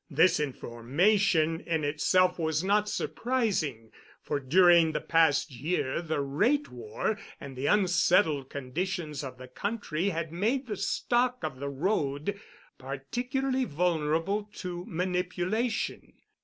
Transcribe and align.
This 0.09 0.39
information 0.39 1.59
in 1.59 1.83
itself 1.83 2.39
was 2.39 2.63
not 2.63 2.89
surprising, 2.89 3.91
for 4.23 4.39
during 4.39 4.93
the 4.93 4.99
past 4.99 5.51
year 5.51 6.01
the 6.01 6.21
rate 6.21 6.71
war 6.71 7.19
and 7.39 7.55
the 7.55 7.67
unsettled 7.67 8.49
condition 8.49 9.13
of 9.21 9.37
the 9.37 9.47
country 9.47 10.09
had 10.09 10.31
made 10.31 10.65
the 10.65 10.75
stock 10.75 11.43
of 11.43 11.59
the 11.59 11.69
road 11.69 12.41
particularly 12.79 13.65
vulnerable 13.65 14.49
to 14.53 14.85
manipulation? 14.87 16.13